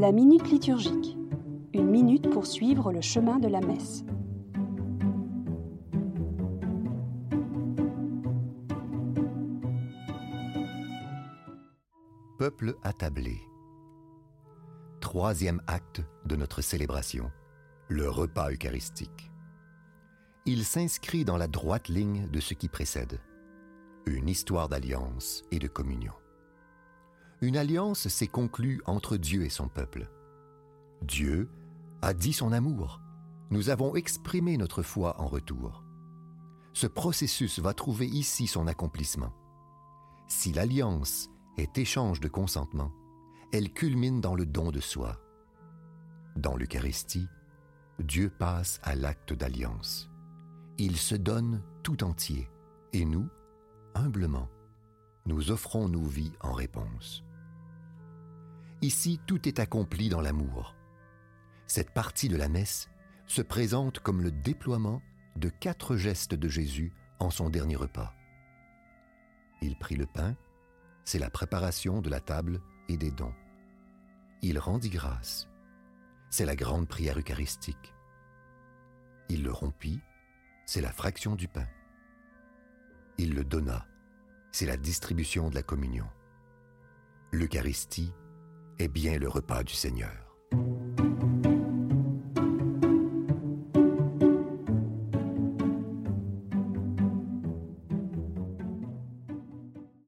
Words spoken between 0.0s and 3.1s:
La minute liturgique. Une minute pour suivre le